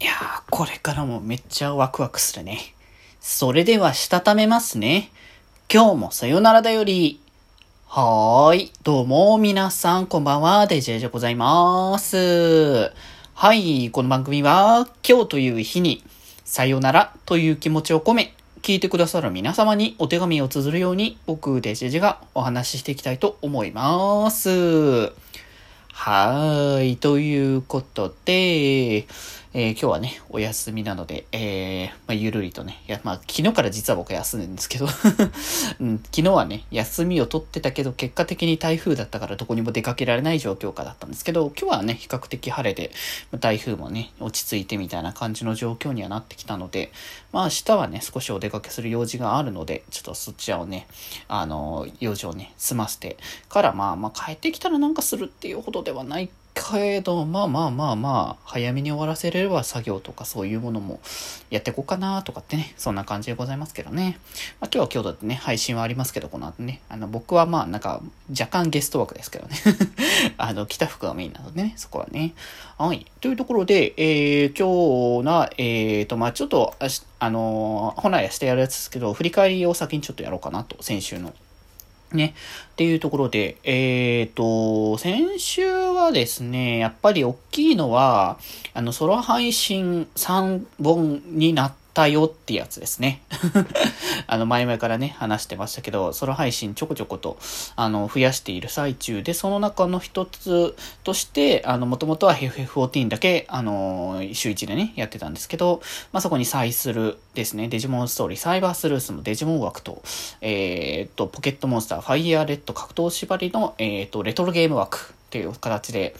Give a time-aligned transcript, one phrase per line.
[0.00, 2.74] いやー、これからもめっちゃワクワクするね。
[3.20, 5.10] それでは、したためますね。
[5.72, 7.20] 今日もさよならだより。
[7.86, 8.72] はーい。
[8.82, 10.66] どうも、皆さん、こんばんは。
[10.66, 12.92] デジェジでございます。
[13.34, 13.90] はい。
[13.92, 16.02] この番組は、今日という日に、
[16.44, 25.12] さよならという気持ちを込め、聞いてくださる皆様にお手紙を綴るように、僕、デジェジがお話ししていきたいと思います。
[25.92, 26.96] はーい。
[26.96, 29.06] ということで、
[29.56, 34.88] えー今日はね、お休みなので、えーまあ、ゆるりとね、いや、まあ、昨日から実は僕は休んでるんですけど、
[35.78, 42.90] うん、昨日はね、休みを取ってたけど、結果的に台風だったからどこにも出かけられない状況下だったんですけど、今日はね、比較的晴れで、
[43.38, 46.90] 台風もね、落ち着いてみたいな感じの状況にはなってきたので、
[47.30, 50.88] まあ、明日はね、少しお出かけする用事があるので、ちょっとそちらをね、
[51.28, 61.00] あの、用事をね、済ませてから、まあ、まあ、帰ってきたらなんかするっていうほどではないけど、まあまあまあまあ、早めに終わらせれれば作業とかそういうものも
[61.50, 64.18] やっていこうかなとかってね、そんな感じでございますけどね。
[64.60, 69.56] まあ今日は今日だってね、配信はありますけど、この後ね、あの、僕はまあなんか、若干ゲスト枠ですけどね。
[70.38, 72.34] あの、北福がメインなのでね、そこはね。
[72.78, 73.06] はい。
[73.20, 76.74] というところで、えー、今日な、えーと、まあちょっと、
[77.18, 81.32] あのー本来はしてやるやつですけど、振り返りを先にちょっとやろうかなと、先週の。
[82.16, 82.34] ね。
[82.72, 88.38] っていうところで、えっ、と、先週はですね、やっぱり大きいのは、
[88.72, 93.22] あの、ソロ配信3本になったよってやつですね。
[94.26, 97.38] あの、前々からね、話してましたけど、ソロ配信ちょこちょこと、
[97.76, 105.80] あの、増やしている最中で、その中の一つとして、あの、もともとは FF14 だけ、あの、週1でね、やってたんですけど、
[106.12, 110.02] まあ、そこにサイスルですね、デジモンストーリー、サイバースルースのデジモン枠と、
[110.40, 116.14] えーっと、ポケットモンスター、ファイヤーレッド格闘縛りの、えーっと、レトロゲーム枠っていう形で、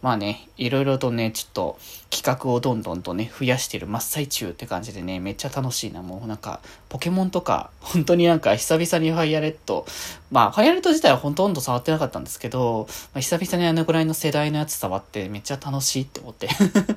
[0.00, 6.02] まあね、いろいろとね、ちょっと企画をどんどんとね、増やしてる真っ最中って感じでね、めっちゃ楽しいな。
[6.02, 9.86] もうなんか、ポケモンとか、本当になんか久々にファイアレッド、
[10.30, 16.48] まあ、ファイアレッド自体はほとんど触ってなかったんですけど、まあ、久々にあのぐらいの世代のやつ触ってめっちゃ楽しいって思って、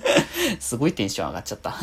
[0.61, 1.75] すごいテンション上がっちゃった。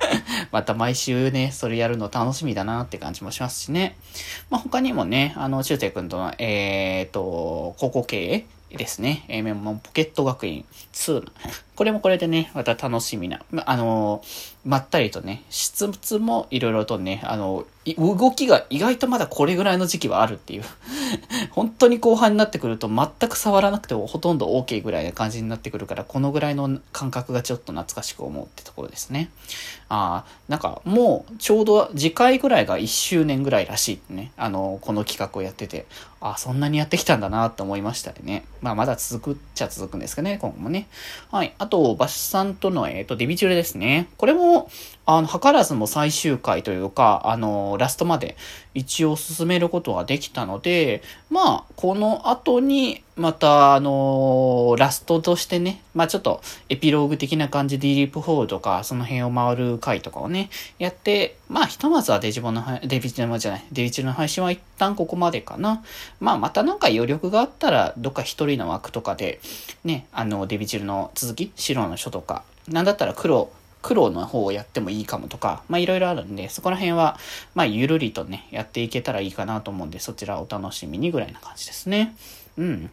[0.52, 3.96] また毎週ね、それやるの楽しみだなって感じもしますしね。
[4.50, 9.24] まあ、他にもね、あの、中世君との、えーと、高校経営ですね。
[9.28, 11.28] えー、もうポケット学院2。
[11.74, 13.42] これもこれでね、また楽しみな。
[13.50, 14.22] まあの
[14.64, 20.64] まったりとね、質もいろいろとね、あの、ー動きが意外とまだこれぐらいの時期はあるっていう。
[21.50, 29.30] 本当に後半になってくると全く触らなくてもほとんど OK ぐらいな感じになってくるから、このぐらいの感覚がちょっと懐かしく思うってところですね。
[29.88, 34.32] ああ、なんかもうちょうど次回ぐらいが1周年ぐらいらしいってね。
[34.36, 35.86] あの、この企画をやってて、
[36.26, 38.46] あ、そんなにやってきたんだなって思いましたよね。
[38.62, 40.88] まあまだ続くっちゃ続くんですかね、今後もね。
[41.30, 41.54] はい。
[41.58, 44.08] あと、バシさんとの、えっ、と、デビチュレですね。
[44.16, 44.70] これも、
[45.04, 48.38] あの、図らずも最終回というか、あの、ラストまで
[48.72, 60.48] 一応進めることができたので、まあ、この後に、また、あのラストとしてね、まあちょっと、エピローグ的な感じでディリープホールとか、その辺を回る回とかをね、
[60.78, 65.84] やって、まあひとまずはデジモンの配、デビチュレじゃない、デビチュレの配信は一旦ここまでかな。
[66.18, 69.38] まあまたなんか余力があったら、どっか一人の枠とかで、
[69.84, 77.20] ね、あの、デビチュレの続き、白の書とか、なんだったら黒、黒の方をやってもいいかもとか、まあいろいろあるんで、そこら辺は、
[77.54, 82.16] まあゆるりとね、やっていけたらいいかなと思うんで、そちらお楽しみにぐらいな感じですね。
[82.58, 82.90] うん。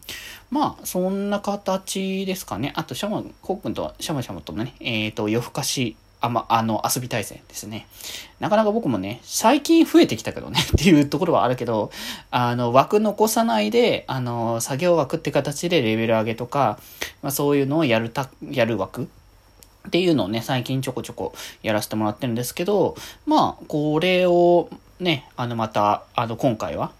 [0.52, 2.72] まあ、そんな形ですかね。
[2.76, 7.86] あと、シャモン、コウ君とシャモシャモともね、えっ、と、夜更かし、あま、あの、遊び対戦ですね。
[8.40, 11.90] なかなか僕もね、最近増えてきたけどね っていうところはあるけど、
[12.30, 16.78] あの、枠残さないで、あの、作業枠って形でレベル上げとか、
[17.22, 19.08] まあそういうのをやるた、やる枠
[19.88, 22.96] っていうのをね、最近ちょこちょこやらせてもらってるんですけど、
[23.26, 24.68] まあ、これを
[25.02, 26.92] ね、あの、また、あの、今回は、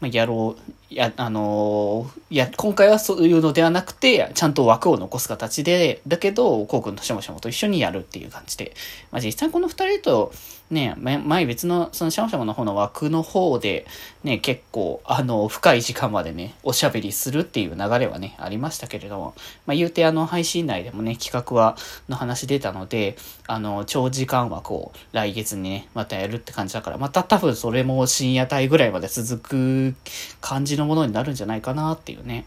[0.00, 8.74] ま、やろう、や、あのや、今回はそういうのではなくて、ちゃんと枠を残す形で、だけど、こうくんとしゃもしゃもと一緒にやるっていう感じで、
[9.10, 10.32] まあ、実際この二人と、
[10.70, 13.86] ね、前別の、そのシャモシャモの方の枠の方で、
[14.22, 19.34] ね、結構、あの、深い時間までね、おしゃべりするっていう流れはね、ありましたけれども、
[19.66, 21.76] まあ、言うてあの、配信内でもね、企画は、
[22.10, 23.16] の話出たので、
[23.46, 29.94] あの、長時間枠を来月にね、またやるって感じだから、また多分それも深夜帯ぐらいまで続く
[30.40, 32.46] 感じのものになるんじゃないかなっていうね。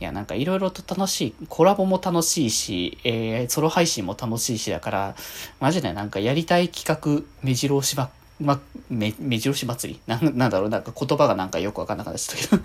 [0.00, 5.16] いや、なんかいろいろと楽しい、コラボも楽しいし、えー、ソロ配信も楽しいしだから、
[5.60, 8.10] マジでなんかやりたい企画、目白押しば、
[8.40, 8.60] ま、
[8.90, 10.00] め、目白押し祭り？
[10.06, 12.62] なん、なんだろう、なんか言葉がなんかよくわかんなかったですけど。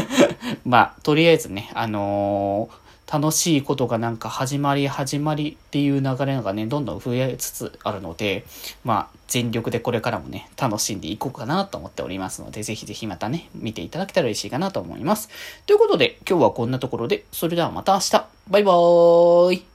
[0.66, 8.44] まあ、とりあえずね、あのー楽しいことがなんか始まり始まりっていう流れがね、どんどん増えつつあるので、
[8.84, 15.28] まあ、全力でこれからもね、楽しんでいこうかなと思っておりますので、ぜひぜひまたね、見ていただけたら嬉しいかなと思います。
[15.66, 19.73] ということで、今日はこんなところで、それではまた明日、バイバーイ